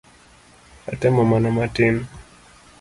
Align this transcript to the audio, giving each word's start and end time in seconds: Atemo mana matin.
Atemo 0.91 1.23
mana 1.31 1.49
matin. 1.57 1.95